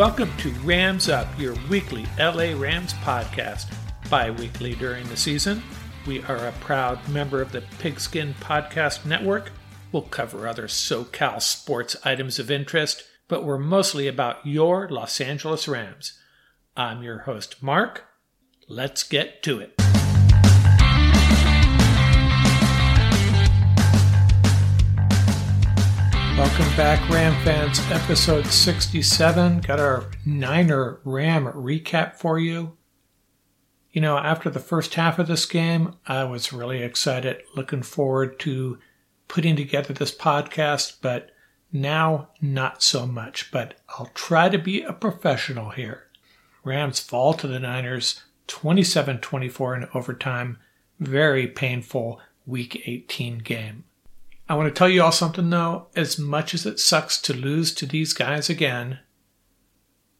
[0.00, 3.70] Welcome to Rams Up, your weekly LA Rams podcast.
[4.08, 5.62] Bi weekly during the season.
[6.06, 9.52] We are a proud member of the Pigskin Podcast Network.
[9.92, 15.68] We'll cover other SoCal sports items of interest, but we're mostly about your Los Angeles
[15.68, 16.18] Rams.
[16.74, 18.06] I'm your host, Mark.
[18.68, 19.74] Let's get to it.
[26.40, 27.80] Welcome back, Ram fans.
[27.90, 29.60] Episode 67.
[29.60, 32.78] Got our Niner Ram recap for you.
[33.92, 38.40] You know, after the first half of this game, I was really excited, looking forward
[38.40, 38.78] to
[39.28, 41.30] putting together this podcast, but
[41.74, 43.52] now not so much.
[43.52, 46.04] But I'll try to be a professional here.
[46.64, 50.56] Rams fall to the Niners 27 24 in overtime.
[50.98, 53.84] Very painful Week 18 game.
[54.50, 55.86] I want to tell you all something though.
[55.94, 58.98] As much as it sucks to lose to these guys again,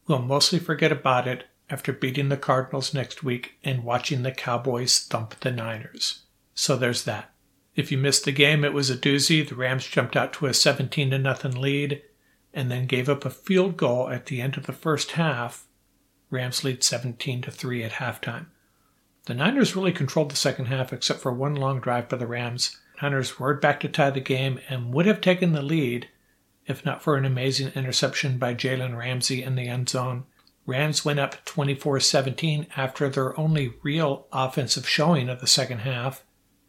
[0.07, 5.01] we'll mostly forget about it after beating the Cardinals next week and watching the Cowboys
[5.01, 6.21] thump the Niners.
[6.55, 7.33] So there's that.
[7.75, 9.47] If you missed the game, it was a doozy.
[9.47, 12.01] The Rams jumped out to a 17 to nothing lead
[12.55, 15.67] and then gave up a field goal at the end of the first half.
[16.31, 18.47] Rams lead 17 to 3 at halftime.
[19.27, 22.79] The Niners really controlled the second half except for one long drive by the Rams
[23.01, 26.09] Hunters were back to tie the game and would have taken the lead
[26.67, 30.25] if not for an amazing interception by Jalen Ramsey in the end zone.
[30.67, 36.25] Rams went up 24 17 after their only real offensive showing of the second half,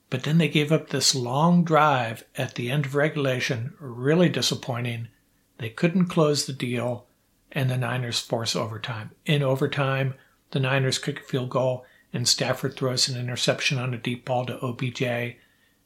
[0.10, 5.10] but then they gave up this long drive at the end of regulation, really disappointing.
[5.58, 7.08] They couldn't close the deal,
[7.52, 9.12] and the Niners force overtime.
[9.26, 10.14] In overtime,
[10.52, 14.46] the Niners kick a field goal, and Stafford throws an interception on a deep ball
[14.46, 15.36] to OBJ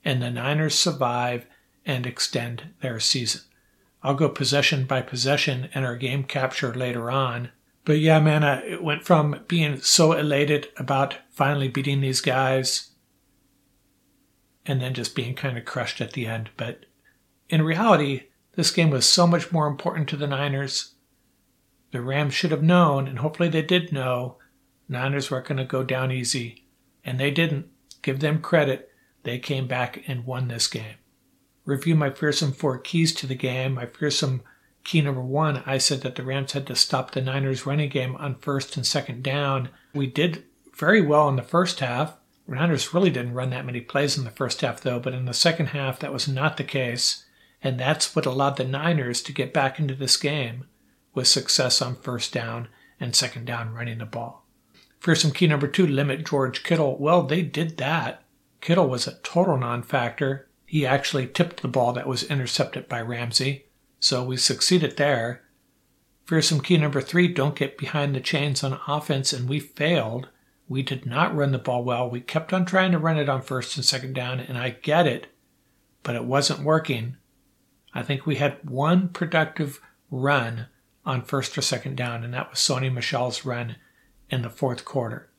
[0.06, 1.48] and the Niners survive
[1.86, 3.42] and extend their season.
[4.04, 7.50] I'll go possession by possession and our game capture later on.
[7.84, 12.92] But yeah, man, I, it went from being so elated about finally beating these guys
[14.66, 16.50] and then just being kind of crushed at the end.
[16.56, 16.86] But
[17.50, 18.24] in reality,
[18.56, 20.94] this game was so much more important to the Niners.
[21.92, 24.38] The Rams should have known, and hopefully they did know,
[24.90, 26.68] Niners weren't going to go down easy.
[27.04, 27.68] And they didn't.
[28.02, 28.90] Give them credit.
[29.26, 30.98] They came back and won this game.
[31.66, 33.74] Review my fearsome four keys to the game.
[33.74, 34.44] My fearsome
[34.84, 38.16] key number one, I said that the Rams had to stop the Niners running game
[38.18, 39.70] on first and second down.
[39.96, 40.44] We did
[40.78, 42.18] very well in the first half.
[42.48, 45.26] The Niners really didn't run that many plays in the first half, though, but in
[45.26, 47.26] the second half, that was not the case.
[47.64, 50.66] And that's what allowed the Niners to get back into this game
[51.16, 52.68] with success on first down
[53.00, 54.46] and second down running the ball.
[55.00, 56.96] Fearsome key number two, limit George Kittle.
[57.00, 58.22] Well, they did that.
[58.66, 60.50] Kittle was a total non factor.
[60.66, 63.68] He actually tipped the ball that was intercepted by Ramsey,
[64.00, 65.44] so we succeeded there.
[66.26, 70.30] Fearsome key number three don't get behind the chains on offense, and we failed.
[70.68, 72.10] We did not run the ball well.
[72.10, 75.06] We kept on trying to run it on first and second down, and I get
[75.06, 75.28] it,
[76.02, 77.18] but it wasn't working.
[77.94, 80.70] I think we had one productive run
[81.06, 83.76] on first or second down, and that was Sony Michel's run
[84.32, 85.30] in the fourth quarter.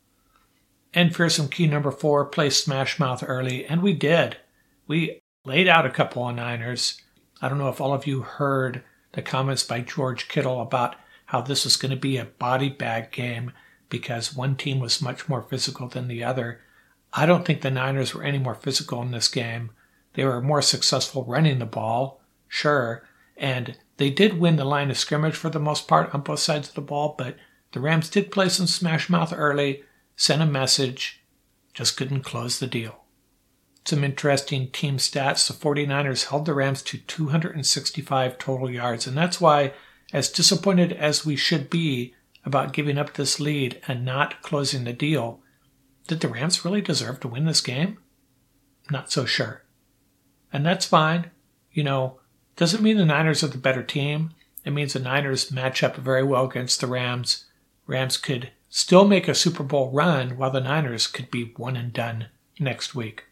[0.96, 3.66] And fearsome key number four, play smash mouth early.
[3.66, 4.38] And we did.
[4.86, 7.02] We laid out a couple of Niners.
[7.42, 10.96] I don't know if all of you heard the comments by George Kittle about
[11.26, 13.52] how this was going to be a body bag game
[13.90, 16.62] because one team was much more physical than the other.
[17.12, 19.72] I don't think the Niners were any more physical in this game.
[20.14, 24.96] They were more successful running the ball, sure, and they did win the line of
[24.96, 27.36] scrimmage for the most part on both sides of the ball, but
[27.72, 29.82] the Rams did play some smash mouth early
[30.16, 31.22] sent a message,
[31.74, 33.04] just couldn't close the deal.
[33.84, 35.46] Some interesting team stats.
[35.46, 39.74] The 49ers held the Rams to 265 total yards, and that's why,
[40.12, 44.92] as disappointed as we should be about giving up this lead and not closing the
[44.92, 45.40] deal,
[46.08, 47.98] did the Rams really deserve to win this game?
[48.90, 49.64] Not so sure.
[50.52, 51.30] And that's fine.
[51.72, 52.20] You know,
[52.56, 54.30] doesn't mean the Niners are the better team.
[54.64, 57.44] It means the Niners match up very well against the Rams.
[57.86, 61.94] Rams could still make a Super Bowl run while the Niners could be one and
[61.94, 62.26] done
[62.60, 63.24] next week.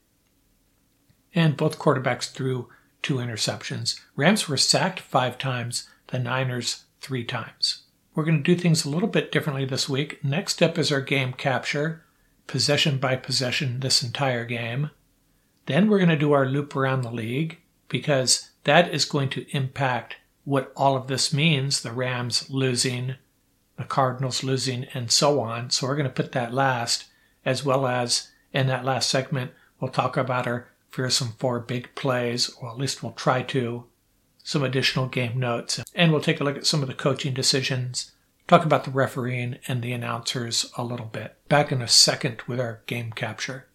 [1.34, 2.70] And both quarterbacks threw
[3.02, 4.00] two interceptions.
[4.16, 7.82] Rams were sacked five times, the Niners three times.
[8.14, 10.24] We're going to do things a little bit differently this week.
[10.24, 12.06] Next up is our game capture,
[12.46, 14.92] possession by possession this entire game.
[15.66, 17.58] Then we're going to do our loop around the league
[17.90, 23.16] because that is going to impact what all of this means the Rams losing,
[23.76, 25.70] the Cardinals losing, and so on.
[25.70, 27.06] So we're going to put that last,
[27.44, 32.48] as well as in that last segment, we'll talk about our fearsome four big plays,
[32.60, 33.84] or at least we'll try to,
[34.42, 38.12] some additional game notes, and we'll take a look at some of the coaching decisions
[38.46, 41.36] talk about the refereeing and the announcers a little bit.
[41.48, 43.66] Back in a second with our game capture.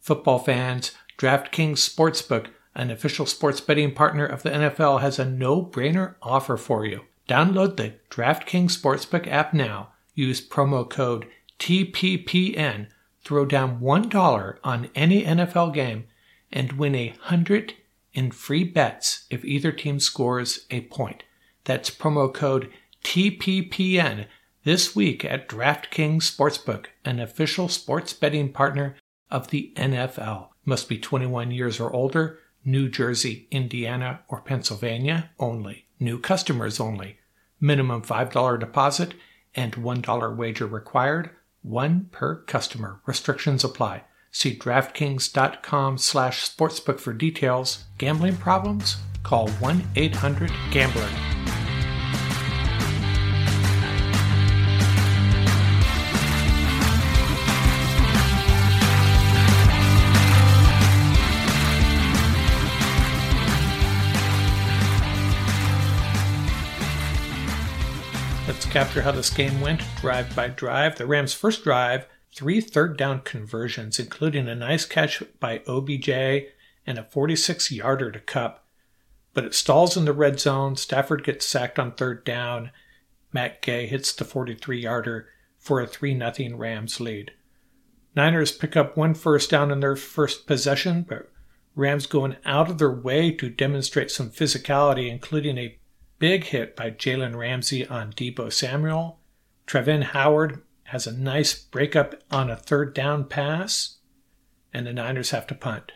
[0.00, 5.64] Football fans, DraftKings Sportsbook, an official sports betting partner of the NFL, has a no
[5.64, 7.02] brainer offer for you.
[7.30, 9.90] Download the DraftKings Sportsbook app now.
[10.16, 11.28] Use promo code
[11.60, 12.88] TPPN.
[13.22, 16.08] Throw down $1 on any NFL game
[16.50, 17.74] and win a hundred
[18.12, 21.22] in free bets if either team scores a point.
[21.62, 22.68] That's promo code
[23.04, 24.26] TPPN
[24.64, 28.96] this week at DraftKings Sportsbook, an official sports betting partner
[29.30, 30.48] of the NFL.
[30.64, 35.86] Must be 21 years or older, New Jersey, Indiana, or Pennsylvania only.
[36.00, 37.18] New customers only.
[37.60, 39.14] Minimum $5 deposit
[39.54, 41.30] and $1 wager required.
[41.62, 43.00] One per customer.
[43.06, 44.04] Restrictions apply.
[44.30, 47.84] See DraftKings.com slash sportsbook for details.
[47.98, 48.96] Gambling problems?
[49.22, 51.29] Call 1-800-GAMBLER.
[68.70, 70.96] Capture how this game went drive by drive.
[70.96, 76.08] The Rams' first drive three third down conversions, including a nice catch by OBJ
[76.86, 78.64] and a 46 yarder to Kupp.
[79.34, 80.76] But it stalls in the red zone.
[80.76, 82.70] Stafford gets sacked on third down.
[83.32, 85.26] Matt Gay hits the 43 yarder
[85.58, 87.32] for a 3 0 Rams lead.
[88.14, 91.28] Niners pick up one first down in their first possession, but
[91.74, 95.79] Rams going out of their way to demonstrate some physicality, including a
[96.20, 99.18] big hit by Jalen Ramsey on Deebo Samuel.
[99.66, 103.96] Travin Howard has a nice breakup on a third down pass,
[104.72, 105.92] and the Niners have to punt.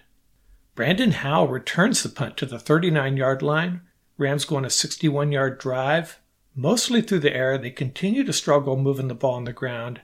[0.75, 3.83] Brandon Powell returns the punt to the 39 yard line.
[4.17, 6.21] Rams go on a 61 yard drive.
[6.57, 10.01] Mostly through the air, they continue to struggle moving the ball on the ground.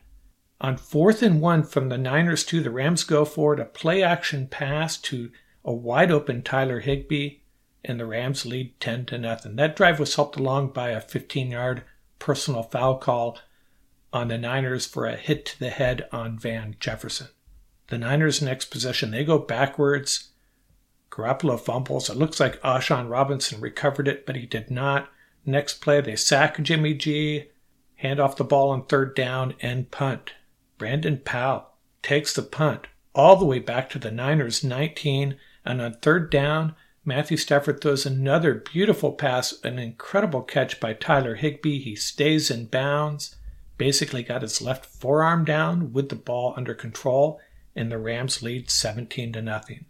[0.61, 4.03] On fourth and one from the Niners two, the Rams go for it, a play
[4.03, 5.31] action pass to
[5.65, 7.40] a wide open Tyler Higbee,
[7.85, 9.57] and the Rams lead 10 to nothing.
[9.57, 11.83] That drive was helped along by a 15 yard
[12.19, 13.39] personal foul call
[14.13, 17.29] on the Niners for a hit to the head on Van Jefferson.
[17.89, 20.31] The Niners' next possession, they go backwards.
[21.11, 22.09] Garoppolo fumbles.
[22.09, 25.09] It looks like A'Shawn Robinson recovered it, but he did not.
[25.45, 27.47] Next play, they sack Jimmy G,
[27.97, 30.35] hand off the ball on third down, and punt.
[30.79, 31.71] Brandon Powell
[32.03, 36.77] takes the punt all the way back to the Niners' 19, and on third down,
[37.11, 41.81] Matthew Stafford throws another beautiful pass, an incredible catch by Tyler Higbee.
[41.81, 43.35] He stays in bounds
[43.77, 47.41] basically got his left forearm down with the ball under control,
[47.75, 49.87] and the Rams lead 17 to nothing.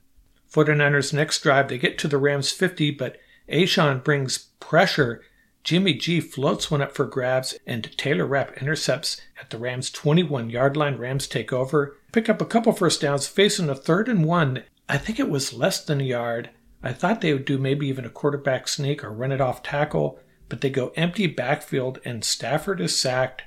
[0.50, 3.18] 49ers next drive, they get to the Rams 50, but
[3.50, 5.22] A'Shawn brings pressure.
[5.62, 10.48] Jimmy G floats one up for grabs, and Taylor Rapp intercepts at the Rams 21
[10.48, 10.96] yard line.
[10.96, 14.62] Rams take over, pick up a couple first downs, facing a third and one.
[14.88, 16.48] I think it was less than a yard.
[16.82, 20.18] I thought they would do maybe even a quarterback sneak or run it off tackle,
[20.48, 23.42] but they go empty backfield, and Stafford is sacked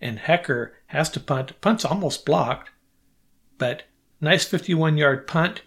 [0.00, 1.60] and Hekker has to punt.
[1.60, 2.70] Punt's almost blocked,
[3.58, 3.84] but
[4.20, 5.62] nice 51 yard punt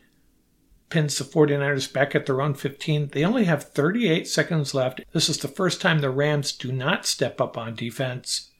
[0.90, 3.10] pins the 49ers back at their own 15.
[3.10, 5.02] They only have 38 seconds left.
[5.12, 8.52] This is the first time the Rams do not step up on defense.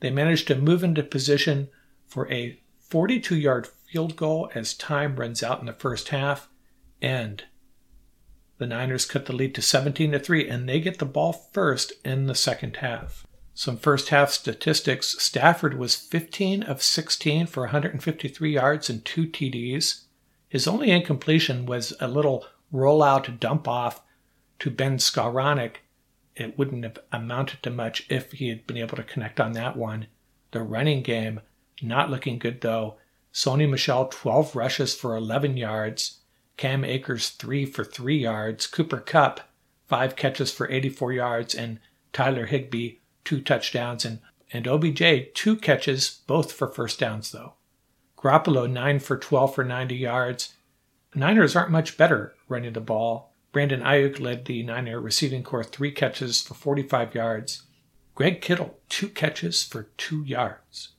[0.00, 1.68] They manage to move into position
[2.06, 6.48] for a 42 yard field goal as time runs out in the first half,
[7.00, 7.44] and
[8.62, 11.94] the Niners cut the lead to 17 to 3, and they get the ball first
[12.04, 13.26] in the second half.
[13.54, 20.04] Some first half statistics Stafford was 15 of 16 for 153 yards and two TDs.
[20.48, 24.00] His only incompletion was a little rollout dump off
[24.60, 25.78] to Ben Skowronek.
[26.36, 29.76] It wouldn't have amounted to much if he had been able to connect on that
[29.76, 30.06] one.
[30.52, 31.40] The running game,
[31.82, 32.94] not looking good though.
[33.34, 36.20] Sony Michel, 12 rushes for 11 yards.
[36.56, 38.66] Cam Akers, 3 for 3 yards.
[38.66, 39.40] Cooper Kupp,
[39.86, 41.54] 5 catches for 84 yards.
[41.54, 41.80] And
[42.12, 44.20] Tyler Higbee, two touchdowns, and,
[44.52, 47.54] and OBJ, two catches, both for first downs, though.
[48.16, 50.54] Garoppolo, 9 for 12 for 90 yards.
[51.14, 53.32] Niners aren't much better running the ball.
[53.52, 57.62] Brandon Aiyuk led the Niner receiving corps, three catches for 45 yards.
[58.14, 60.91] Greg Kittle, two catches for two yards.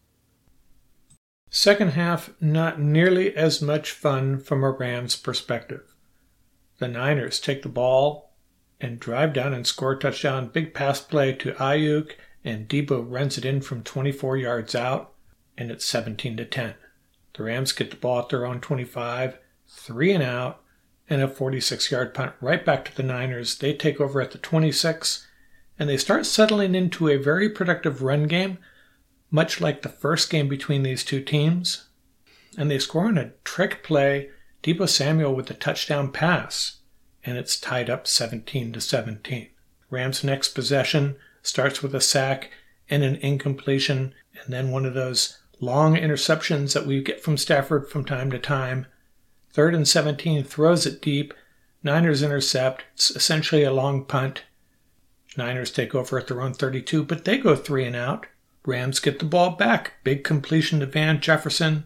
[1.56, 5.94] Second half, not nearly as much fun from a Rams perspective.
[6.80, 8.34] The Niners take the ball
[8.82, 10.48] and drive down and score a touchdown.
[10.48, 15.14] Big pass play to Aiyuk, and Deebo runs it in from 24 yards out,
[15.56, 16.74] and it's 17 to 10.
[17.36, 20.60] The Rams get the ball at their own 25, three and out,
[21.08, 23.60] and a 46 yard punt right back to the Niners.
[23.60, 25.28] They take over at the 26,
[25.78, 28.58] and they start settling into a very productive run game,
[29.34, 31.88] much like the first game between these two teams.
[32.56, 34.30] And they score on a trick play,
[34.62, 36.78] Deebo Samuel with a touchdown pass,
[37.26, 39.50] and it's tied up 17 to 17.
[39.90, 42.52] Rams' next possession starts with a sack
[42.88, 47.90] and an incompletion, and then one of those long interceptions that we get from Stafford
[47.90, 48.86] from time to time.
[49.50, 51.34] Third and 17 throws it deep.
[51.82, 52.84] Niners intercept.
[52.94, 54.44] It's essentially a long punt.
[55.36, 58.28] Niners take over at their own 32, but they go three and out.
[58.66, 59.94] Rams get the ball back.
[60.04, 61.86] Big completion to Van Jefferson.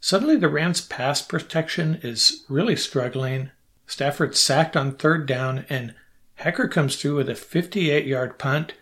[0.00, 3.50] Suddenly, the Rams' pass protection is really struggling.
[3.86, 5.94] Stafford sacked on third down, and
[6.38, 8.72] Hekker comes through with a 58 yard punt.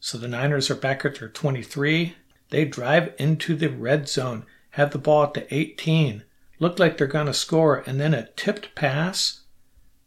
[0.00, 2.14] So the Niners are back at their 23.
[2.50, 6.24] They drive into the red zone, have the ball at the 18,
[6.60, 9.44] look like they're going to score, and then a tipped pass.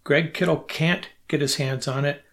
[0.04, 2.24] Greg Kittle can't get his hands on it.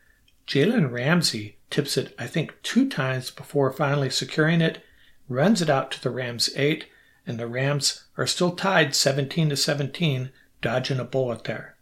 [0.47, 4.83] Jalen Ramsey tips it, I think, two times before finally securing it,
[5.29, 6.87] runs it out to the Rams 8,
[7.27, 10.31] and the Rams are still tied 17 to 17,
[10.61, 11.77] dodging a bullet there.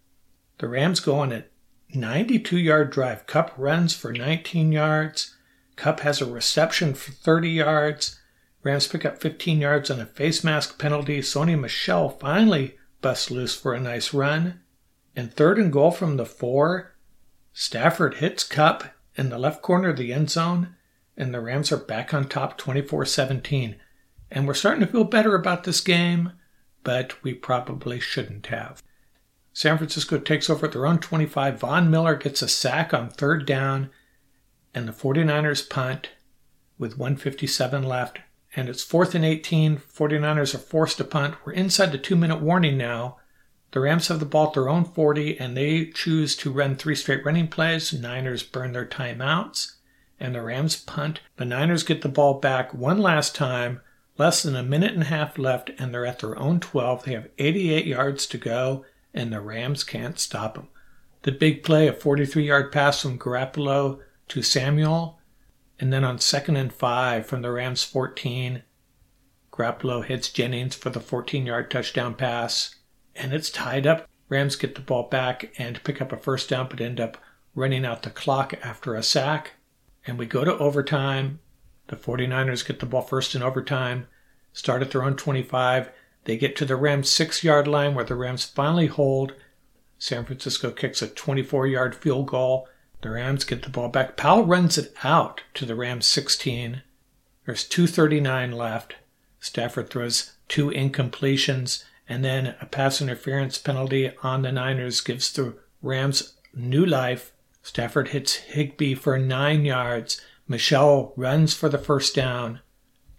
[0.59, 1.45] The Rams go on a
[1.95, 3.27] 92 yard drive.
[3.27, 5.37] Kupp runs for 19 yards.
[5.77, 8.21] Kupp has a reception for 30 yards.
[8.63, 11.21] Rams pick up 15 yards on a face mask penalty.
[11.21, 14.61] Sony Michel finally busts loose for a nice run.
[15.15, 16.95] And third and goal from the four,
[17.53, 18.85] Stafford hits Kupp
[19.17, 20.77] in the left corner of the end zone,
[21.17, 23.77] and the Rams are back on top 24 17.
[24.31, 26.33] And we're starting to feel better about this game,
[26.83, 28.83] but we probably shouldn't have.
[29.53, 31.61] San Francisco takes over at their own 25.
[31.61, 33.91] Von Miller gets a sack on third down,
[34.75, 36.11] and the 49ers punt
[36.79, 38.19] with 157 left.
[38.57, 39.79] And it's fourth and 18.
[39.79, 41.37] 49ers are forced to punt.
[41.45, 43.19] We're inside the two minute warning now.
[43.75, 46.95] The Rams have the ball at their own 40 and they choose to run three
[46.95, 47.93] straight running plays.
[47.93, 49.73] Niners burn their timeouts
[50.21, 51.23] and the Rams punt.
[51.39, 53.81] The Niners get the ball back one last time,
[54.17, 57.03] less than a minute and a half left, and they're at their own 12.
[57.03, 60.69] They have 88 yards to go and the Rams can't stop them.
[61.23, 65.19] The big play, a 43 yard pass from Garoppolo to Samuel,
[65.81, 68.63] and then on second and five from the Rams 14,
[69.51, 72.77] Garoppolo hits Jennings for the 14 yard touchdown pass
[73.17, 74.09] and it's tied up.
[74.29, 77.19] Rams get the ball back and pick up a first down, but end up
[77.55, 79.53] running out the clock after a sack.
[80.07, 81.41] And we go to overtime.
[81.89, 84.07] The 49ers get the ball first in overtime,
[84.53, 85.91] start at their own 25.
[86.25, 89.35] They get to the Rams' six yard line where the Rams finally hold.
[89.99, 92.69] San Francisco kicks a 24 yard field goal.
[93.03, 94.17] The Rams get the ball back.
[94.17, 96.83] Powell runs it out to the Rams 16.
[97.45, 98.97] There's 2.39 left.
[99.39, 105.57] Stafford throws two incompletions and then a pass interference penalty on the Niners gives the
[105.83, 107.33] Rams new life.
[107.63, 110.21] Stafford hits Higbee for nine yards.
[110.47, 112.61] Michel runs for the first down.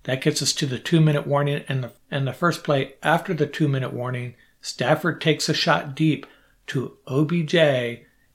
[0.03, 3.33] That gets us to the two minute warning and the, and the first play after
[3.33, 4.35] the two minute warning.
[4.61, 6.27] Stafford takes a shot deep
[6.67, 7.55] to OBJ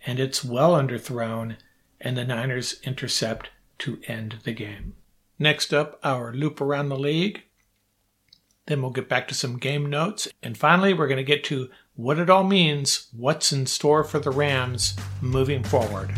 [0.06, 1.56] and it's well underthrown,
[2.00, 4.94] and the Niners intercept to end the game.
[5.38, 7.42] Next up, our loop around the league.
[8.70, 10.28] Then we'll get back to some game notes.
[10.44, 14.20] And finally, we're going to get to what it all means, what's in store for
[14.20, 16.12] the Rams moving forward.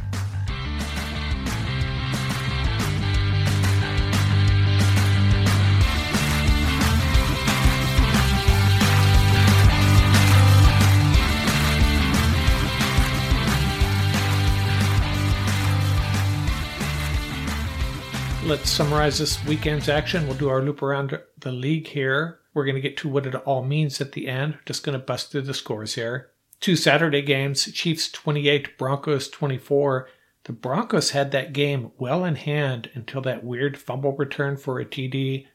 [18.44, 20.26] let's summarize this weekend's action.
[20.26, 22.41] We'll do our loop around the league here.
[22.54, 24.59] We're going to get to what it all means at the end.
[24.66, 26.30] Just going to bust through the scores here.
[26.61, 30.09] Two Saturday games Chiefs 28, Broncos 24.
[30.44, 34.85] The Broncos had that game well in hand until that weird fumble return for a
[34.85, 35.47] TD.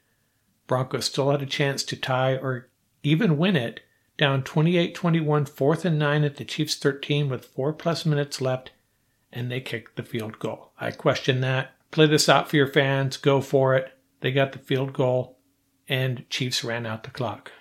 [0.66, 2.70] Broncos still had a chance to tie or
[3.04, 3.82] even win it,
[4.18, 8.72] down 28 21, fourth and nine at the Chiefs 13 with four plus minutes left,
[9.32, 10.72] and they kicked the field goal.
[10.80, 11.76] I question that.
[11.92, 13.18] Play this out for your fans.
[13.18, 13.94] Go for it.
[14.22, 15.37] They got the field goal
[15.88, 17.52] and Chiefs ran out the clock.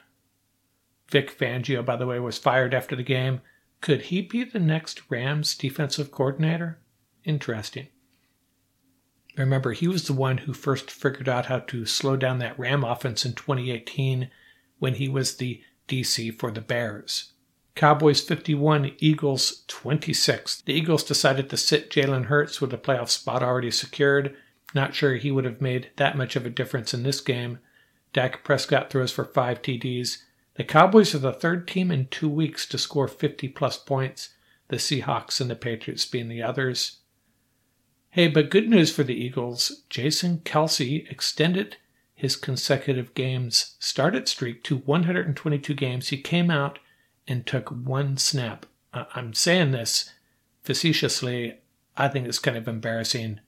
[1.09, 3.41] Vic Fangio, by the way, was fired after the game.
[3.81, 6.79] Could he be the next Rams defensive coordinator?
[7.25, 7.89] Interesting.
[9.37, 12.85] Remember, he was the one who first figured out how to slow down that Ram
[12.85, 14.31] offense in 2018
[14.79, 17.33] when he was the DC for the Bears.
[17.75, 20.63] Cowboys 51, Eagles 26.
[20.63, 24.35] The Eagles decided to sit Jalen Hurts with a playoff spot already secured.
[24.75, 27.59] Not sure he would have made that much of a difference in this game.
[28.17, 30.23] Dak Prescott throws for five TDs.
[30.55, 34.31] The Cowboys are the third team in two weeks to score 50 plus points,
[34.69, 37.01] the Seahawks and the Patriots being the others.
[38.09, 39.83] Hey, but good news for the Eagles.
[39.91, 41.77] Jason Kelce extended
[42.15, 46.09] his consecutive games started streak to 122 games.
[46.09, 46.79] He came out
[47.29, 48.65] and took one snap.
[48.95, 50.11] I'm saying this
[50.63, 51.59] facetiously.
[51.99, 53.41] I think it's kind of embarrassing.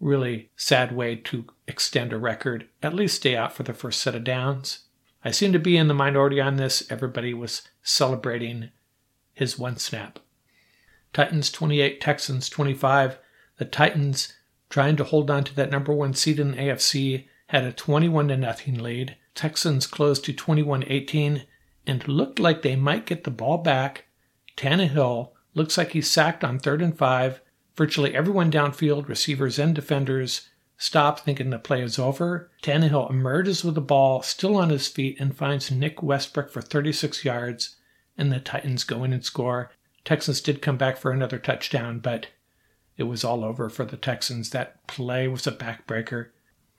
[0.00, 2.68] Really sad way to extend a record.
[2.82, 4.80] At least stay out for the first set of downs.
[5.24, 6.90] I seem to be in the minority on this.
[6.90, 8.70] Everybody was celebrating
[9.32, 10.18] his one snap.
[11.12, 13.18] Titans 28, Texans 25.
[13.56, 14.34] The Titans,
[14.68, 18.28] trying to hold on to that number one seed in the AFC, had a 21
[18.28, 19.16] to nothing lead.
[19.34, 21.44] Texans closed to 21-18
[21.86, 24.06] and looked like they might get the ball back.
[24.56, 27.40] Tannehill looks like he's sacked on third and five.
[27.76, 32.50] Virtually everyone downfield, receivers and defenders, stop thinking the play is over.
[32.62, 37.24] Tannehill emerges with the ball, still on his feet, and finds Nick Westbrook for 36
[37.24, 37.76] yards,
[38.16, 39.70] and the Titans go in and score.
[40.04, 42.28] Texans did come back for another touchdown, but
[42.96, 44.50] it was all over for the Texans.
[44.50, 46.28] That play was a backbreaker.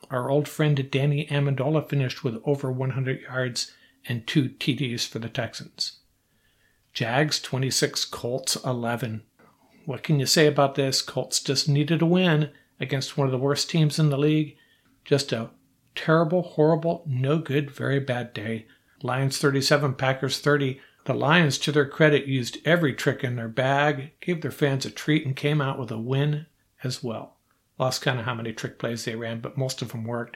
[0.10, 3.72] Our old friend Danny Amendola finished with over 100 yards
[4.08, 6.00] and two TDs for the Texans.
[6.94, 9.24] Jags 26, Colts 11.
[9.88, 11.02] What can you say about this?
[11.02, 14.58] Colts just needed a win against one of the worst teams in the league.
[15.06, 15.52] Just a
[15.96, 18.68] terrible, horrible, no good, very bad day.
[19.02, 20.82] Lions 37, Packers 30.
[21.06, 24.92] The Lions, to their credit, used every trick in their bag, gave their fans a
[24.92, 26.48] treat, and came out with a win
[26.84, 27.38] as well.
[27.80, 30.36] Lost kind of how many trick plays they ran, but most of them worked.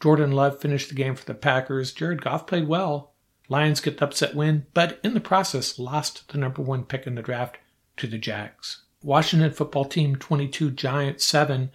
[0.00, 1.92] Jordan Love finished the game for the Packers.
[1.92, 3.12] Jared Goff played well.
[3.50, 7.14] Lions get the upset win, but in the process lost the number one pick in
[7.14, 7.58] the draft
[7.98, 8.84] to the Jags.
[9.06, 11.70] Washington football team 22, Giants 7.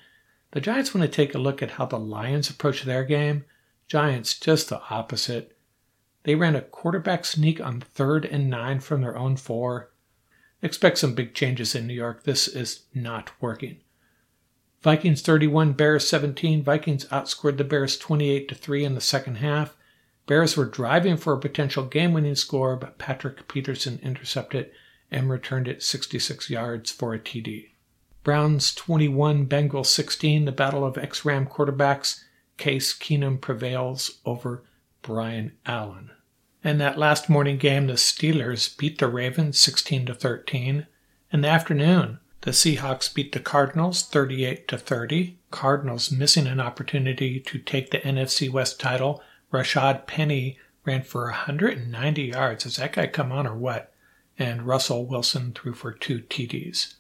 [0.52, 3.46] The Giants want to take a look at how the Lions approach their game.
[3.88, 5.58] Giants just the opposite.
[6.24, 9.92] They ran a quarterback sneak on third and nine from their own four.
[10.62, 12.24] Expect some big changes in New York.
[12.24, 13.78] This is not working.
[14.82, 16.62] Vikings 31, Bears 17.
[16.64, 19.78] Vikings outscored the Bears 28 to 3 in the second half.
[20.28, 24.70] Bears were driving for a potential game-winning score, but Patrick Peterson intercepted
[25.12, 27.68] and returned it 66 yards for a TD.
[28.24, 30.46] Browns 21, Bengals 16.
[30.46, 32.24] The battle of ex-Ram quarterbacks.
[32.58, 34.64] Case Keenum prevails over
[35.02, 36.12] Brian Allen.
[36.64, 40.86] In that last morning game, the Steelers beat the Ravens 16 to 13.
[41.32, 45.40] In the afternoon, the Seahawks beat the Cardinals 38 to 30.
[45.50, 49.24] Cardinals missing an opportunity to take the NFC West title.
[49.52, 52.64] Rashaad Penny ran for 190 yards.
[52.64, 53.91] Does that guy come on or what?
[54.42, 56.96] And Russell Wilson threw for two TDs.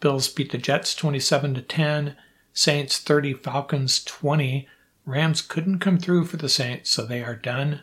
[0.00, 2.16] Bills beat the Jets 27 to 10.
[2.54, 4.66] Saints 30, Falcons 20.
[5.04, 7.82] Rams couldn't come through for the Saints, so they are done.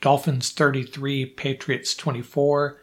[0.00, 2.80] Dolphins 33, Patriots 24,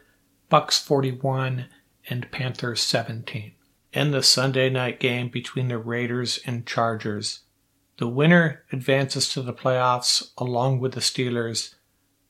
[0.50, 1.64] Bucks 41,
[2.10, 3.52] and Panthers 17.
[3.94, 7.44] In the Sunday night game between the Raiders and Chargers,
[7.96, 11.76] the winner advances to the playoffs along with the Steelers.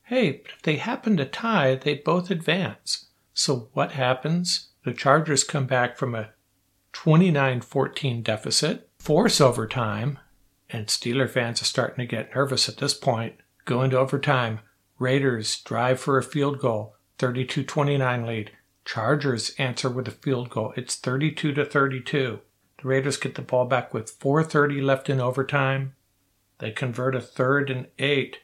[0.03, 3.09] Hey, but if they happen to tie, they both advance.
[3.33, 4.69] So what happens?
[4.83, 6.29] The Chargers come back from a
[6.91, 10.19] 29 14 deficit, force overtime,
[10.69, 13.35] and Steeler fans are starting to get nervous at this point.
[13.65, 14.59] Go into overtime.
[14.99, 18.51] Raiders drive for a field goal, 32 29 lead.
[18.85, 20.73] Chargers answer with a field goal.
[20.75, 22.39] It's 32 to 32.
[22.81, 25.95] The Raiders get the ball back with 4:30 left in overtime.
[26.59, 28.37] They convert a third and 8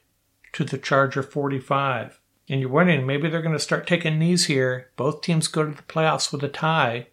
[0.54, 2.20] to the Charger 45.
[2.50, 4.90] And you're wondering maybe they're going to start taking knees here.
[4.96, 7.08] Both teams go to the playoffs with a tie,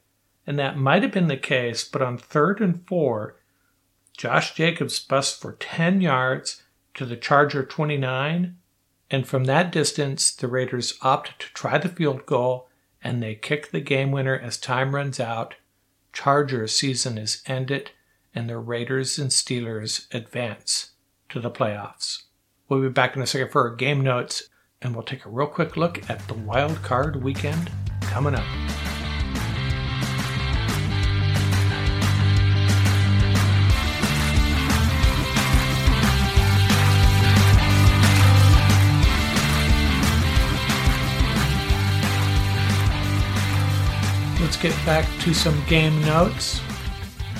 [0.46, 3.36] and that might have been the case, but on third and 4,
[4.16, 6.62] Josh Jacobs busts for 10 yards
[6.94, 8.56] to the Charger 29,
[9.10, 12.68] and from that distance, the Raiders opt to try the field goal
[13.02, 15.54] and they kick the game winner as time runs out.
[16.12, 17.92] Charger season is ended,
[18.34, 20.92] and the Raiders and Steelers advance
[21.28, 22.22] to the playoffs.
[22.68, 24.48] We'll be back in a second for our game notes,
[24.86, 27.70] and we'll take a real quick look at the wild card weekend
[28.02, 28.44] coming up.
[44.38, 46.60] let's get back to some game notes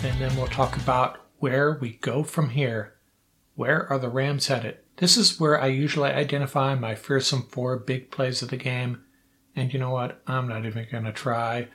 [0.02, 2.94] and then we'll talk about where we go from here.
[3.54, 4.78] Where are the Rams headed?
[4.96, 9.02] This is where I usually identify my fearsome four big plays of the game.
[9.54, 10.22] And you know what?
[10.26, 11.68] I'm not even going to try.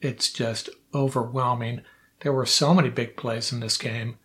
[0.00, 1.82] It's just overwhelming.
[2.20, 4.18] There were so many big plays in this game.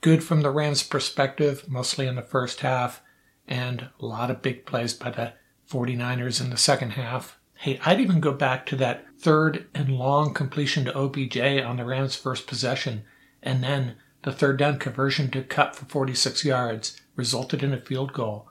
[0.00, 3.02] Good from the Rams' perspective, mostly in the first half,
[3.46, 5.34] and a lot of big plays by the
[5.70, 7.38] 49ers in the second half.
[7.54, 11.84] Hey, I'd even go back to that third and long completion to OBJ on the
[11.84, 13.04] Rams' first possession,
[13.42, 18.14] and then the third down conversion to Kupp for 46 yards resulted in a field
[18.14, 18.48] goal.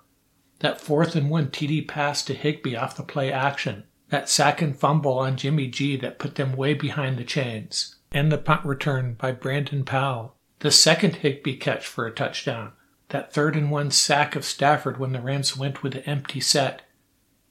[0.60, 3.86] That fourth and one TD pass to Higbee off the play action.
[4.10, 7.96] That sack and fumble on Jimmy G that put them way behind the chains.
[8.12, 10.36] And the punt return by Brandon Powell.
[10.60, 12.74] The second Higbee catch for a touchdown.
[13.10, 16.82] That third and one sack of Stafford when the Rams went with an empty set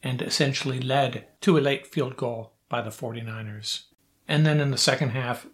[0.02, 3.84] and essentially led to a late field goal by the 49ers.
[4.28, 5.46] And then in the second half,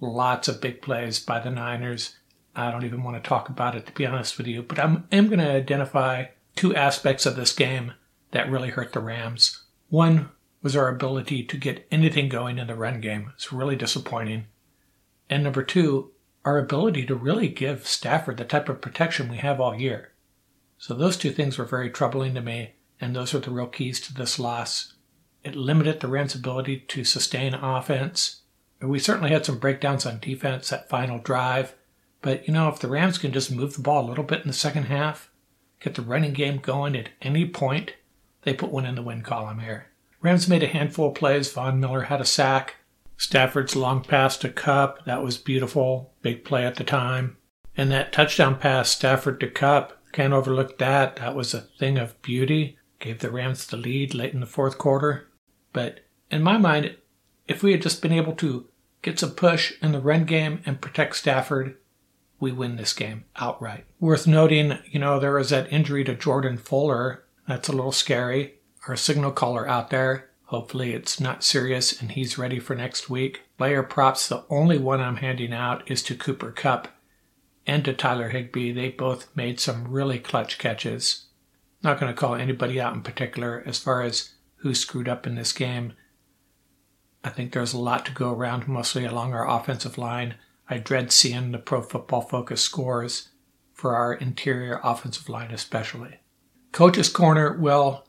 [0.00, 2.16] lots of big plays by the Niners.
[2.54, 5.06] I don't even want to talk about it to be honest with you, but I'm,
[5.10, 7.92] I'm going to identify two aspects of this game
[8.32, 9.62] that really hurt the Rams.
[9.88, 10.30] One
[10.62, 13.32] was our ability to get anything going in the run game.
[13.34, 14.46] It's really disappointing.
[15.28, 16.12] And number two,
[16.44, 20.12] our ability to really give Stafford the type of protection we have all year.
[20.78, 24.00] So those two things were very troubling to me, and those are the real keys
[24.00, 24.94] to this loss.
[25.44, 28.42] It limited the Rams' ability to sustain offense.
[28.80, 31.74] We certainly had some breakdowns on defense that final drive,
[32.22, 34.48] but you know, if the Rams can just move the ball a little bit in
[34.48, 35.30] the second half,
[35.80, 37.94] get the running game going at any point,
[38.42, 39.86] they put one in the win column here.
[40.20, 41.52] Rams made a handful of plays.
[41.52, 42.76] Von Miller had a sack.
[43.16, 46.12] Stafford's long pass to Kupp, that was beautiful.
[46.22, 47.36] Big play at the time.
[47.76, 51.16] And that touchdown pass, Stafford to Kupp, can't overlook that.
[51.16, 52.78] That was a thing of beauty.
[52.98, 55.28] Gave the Rams the lead late in the fourth quarter.
[55.72, 56.96] But in my mind,
[57.48, 58.68] if we had just been able to
[59.02, 61.76] get some push in the run game and protect Stafford,
[62.42, 63.84] we win this game outright.
[64.00, 67.24] Worth noting, you know, there was that injury to Jordan Fuller.
[67.46, 68.54] That's a little scary.
[68.88, 70.28] Our signal caller out there.
[70.46, 73.42] Hopefully it's not serious and he's ready for next week.
[73.58, 76.88] Player props, the only one I'm handing out is to Cooper Kupp
[77.64, 78.72] and to Tyler Higbee.
[78.72, 81.26] They both made some really clutch catches.
[81.80, 85.36] Not going to call anybody out in particular as far as who screwed up in
[85.36, 85.92] this game.
[87.22, 90.34] I think there's a lot to go around, mostly along our offensive line.
[90.68, 93.28] I dread seeing the Pro Football Focus scores
[93.72, 96.20] for our interior offensive line, especially.
[96.70, 98.06] Coach's Corner, well,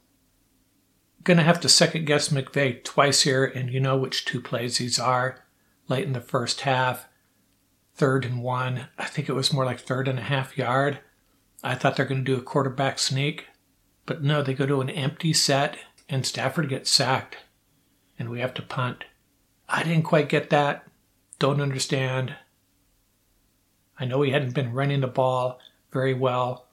[1.23, 4.99] gonna have to second guess McVay twice here, and you know which two plays these
[4.99, 5.43] are.
[5.87, 7.07] Late in the first half,
[7.93, 8.87] third and one.
[8.97, 10.99] I think it was more like third and a half yard.
[11.63, 13.47] I thought they're going to do a quarterback sneak,
[14.05, 15.77] but no, they go to an empty set,
[16.09, 17.37] and Stafford gets sacked,
[18.19, 19.05] and we have to punt.
[19.69, 20.85] I didn't quite get that.
[21.39, 22.35] Don't understand.
[23.99, 25.59] I know he hadn't been running the ball
[25.91, 26.67] very well,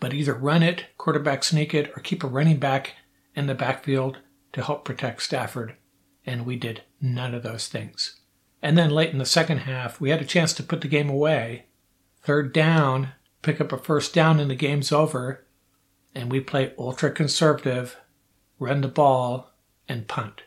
[0.00, 2.94] but either run it, quarterback sneak it, or keep a running back
[3.34, 4.18] in the backfield
[4.52, 5.76] to help protect Stafford.
[6.26, 8.20] And we did none of those things.
[8.62, 11.10] And then late in the second half, we had a chance to put the game
[11.10, 11.66] away.
[12.22, 13.10] Third down,
[13.42, 15.44] pick up a first down, and the game's over.
[16.14, 17.98] And we play ultra conservative,
[18.58, 19.50] run the ball,
[19.88, 20.42] and punt.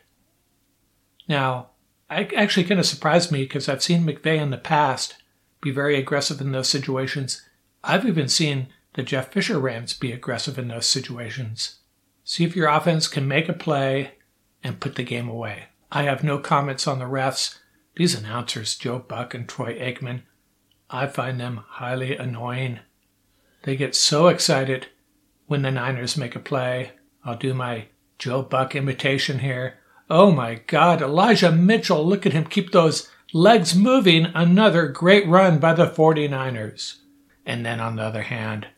[1.28, 1.70] Now,
[2.10, 5.16] actually kind of surprised me because I've seen McVay in the past
[5.60, 7.42] be very aggressive in those situations.
[7.84, 11.78] I've even seen the Jeff Fisher Rams be aggressive in those situations.
[12.24, 14.12] See if your offense can make a play
[14.62, 15.64] and put the game away.
[15.90, 17.58] I have no comments on the refs.
[17.96, 20.22] These announcers, Joe Buck and Troy Aikman,
[20.90, 22.80] I find them highly annoying.
[23.62, 24.88] They get so excited
[25.46, 26.92] when the Niners make a play.
[27.24, 27.86] I'll do my
[28.18, 29.78] Joe Buck imitation here.
[30.10, 34.26] Oh my God, Elijah Mitchell, look at him keep those legs moving.
[34.34, 36.96] Another great run by the 49ers.
[37.44, 38.68] And then on the other hand,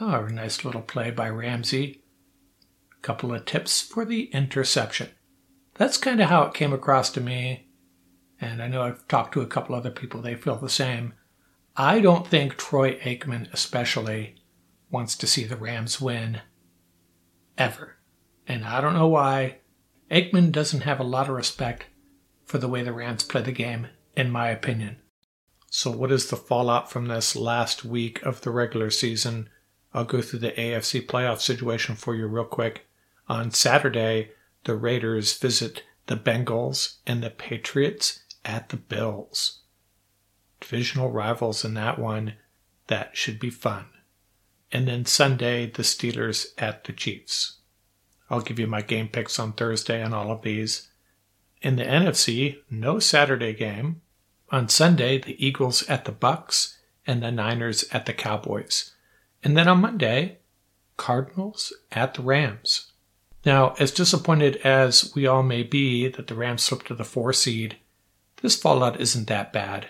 [0.00, 2.04] oh, a nice little play by Ramsey.
[3.02, 5.10] Couple of tips for the interception.
[5.74, 7.68] That's kind of how it came across to me.
[8.40, 11.14] And I know I've talked to a couple other people, they feel the same.
[11.76, 14.36] I don't think Troy Aikman, especially,
[14.90, 16.40] wants to see the Rams win.
[17.56, 17.96] Ever.
[18.46, 19.58] And I don't know why.
[20.10, 21.86] Aikman doesn't have a lot of respect
[22.44, 24.96] for the way the Rams play the game, in my opinion.
[25.70, 29.50] So, what is the fallout from this last week of the regular season?
[29.92, 32.86] I'll go through the AFC playoff situation for you real quick.
[33.28, 34.30] On Saturday,
[34.64, 39.60] the Raiders visit the Bengals and the Patriots at the Bills.
[40.60, 42.34] Divisional rivals in that one.
[42.86, 43.86] That should be fun.
[44.72, 47.57] And then Sunday, the Steelers at the Chiefs.
[48.30, 50.88] I'll give you my game picks on Thursday on all of these.
[51.62, 54.02] In the NFC, no Saturday game.
[54.50, 58.94] On Sunday, the Eagles at the Bucks and the Niners at the Cowboys.
[59.42, 60.38] And then on Monday,
[60.96, 62.92] Cardinals at the Rams.
[63.44, 67.32] Now, as disappointed as we all may be that the Rams slipped to the four
[67.32, 67.76] seed,
[68.42, 69.88] this fallout isn't that bad.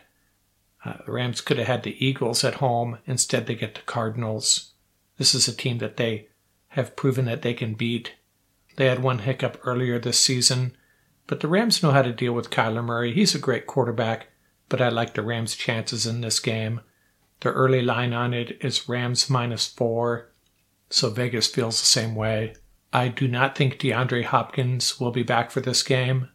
[0.85, 2.99] Uh, the Rams could have had the Eagles at home.
[3.07, 4.73] Instead, they get the Cardinals.
[5.17, 6.29] This is a team that they
[6.69, 8.15] have proven that they can beat
[8.79, 10.77] They had one hiccup earlier this season,
[11.27, 13.13] but the Rams know how to deal with Kyler Murray.
[13.13, 14.29] He's a great quarterback,
[14.69, 16.83] but I like the Rams' chances in this game.
[17.41, 20.31] The early line on it is Rams minus four,
[20.91, 22.55] so Vegas feels the same way.
[22.93, 26.29] I do not think DeAndre Hopkins will be back for this game,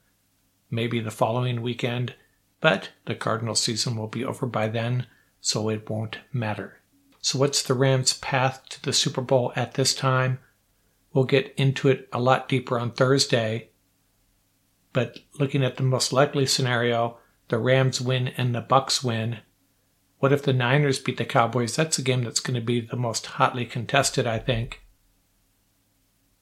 [0.69, 2.13] maybe the following weekend,
[2.60, 5.08] but the Cardinal season will be over by then,
[5.39, 6.82] so it won't matter.
[7.21, 10.39] So, what's the Rams' path to the Super Bowl at this time?
[11.13, 13.69] We'll get into it a lot deeper on Thursday.
[14.91, 17.17] But looking at the most likely scenario,
[17.49, 19.39] the Rams win and the Bucks win.
[20.19, 21.76] What if the Niners beat the Cowboys?
[21.76, 24.82] That's a game that's going to be the most hotly contested, I think.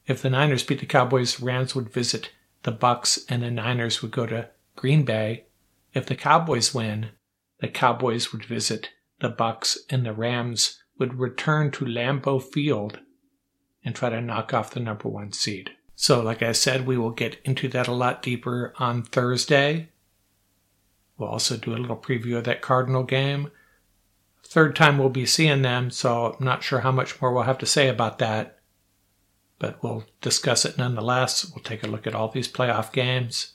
[0.07, 2.31] If the Niners beat the Cowboys, Rams would visit
[2.63, 5.45] the Bucks and the Niners would go to Green Bay.
[5.93, 7.09] If the Cowboys win,
[7.59, 12.99] the Cowboys would visit the Bucks and the Rams would return to Lambeau Field
[13.83, 15.71] and try to knock off the number 1 seed.
[15.95, 19.89] So, like I said, we will get into that a lot deeper on Thursday.
[21.17, 23.51] We'll also do a little preview of that Cardinal game.
[24.43, 27.59] Third time we'll be seeing them, so I'm not sure how much more we'll have
[27.59, 28.61] to say about that
[29.61, 31.45] but we'll discuss it nonetheless.
[31.53, 33.53] We'll take a look at all these playoff games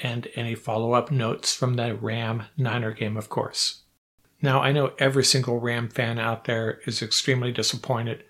[0.00, 3.82] and any follow up notes from the Ram Niner game, of course.
[4.42, 8.24] Now, I know every single Ram fan out there is extremely disappointed,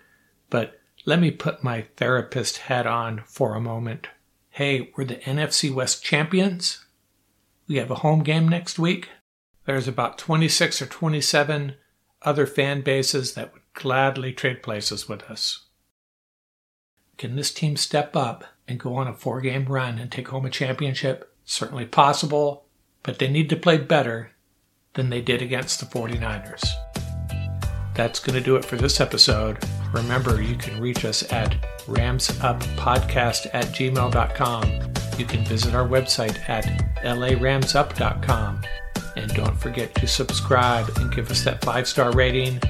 [0.50, 4.08] but let me put my therapist hat on for a moment.
[4.50, 6.84] Hey, we're the NFC West champions.
[7.68, 9.08] We have a home game next week.
[9.66, 11.76] There's about 26 or 27
[12.22, 15.66] other fan bases that would gladly trade places with us.
[17.18, 20.44] Can this team step up and go on a four game run and take home
[20.44, 21.32] a championship?
[21.44, 22.64] Certainly possible,
[23.04, 24.32] but they need to play better
[24.94, 26.64] than they did against the 49ers.
[27.94, 29.58] That's going to do it for this episode.
[29.96, 31.56] Remember, you can reach us at
[31.86, 34.92] ramsuppodcast at gmail.com.
[35.18, 36.64] You can visit our website at
[37.02, 38.62] laramsup.com.
[39.16, 42.60] And don't forget to subscribe and give us that five star rating.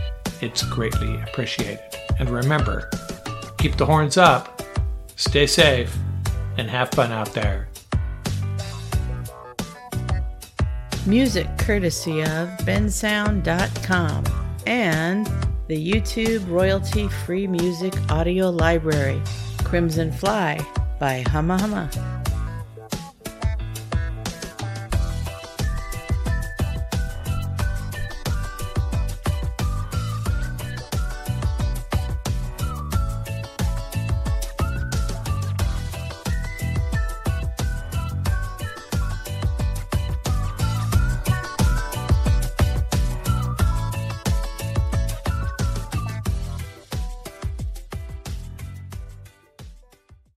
[0.41, 1.81] It's greatly appreciated.
[2.21, 2.89] And remember,
[3.59, 4.63] keep the horns up,
[5.17, 5.97] stay safe,
[6.57, 7.69] and have fun out there.
[11.05, 14.25] Music courtesy of bensound.com
[14.65, 19.21] and the YouTube royalty free music audio library,
[19.65, 20.59] Crimson Fly
[20.99, 22.26] by Humma Humma.